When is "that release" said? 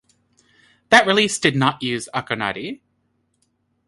0.89-1.37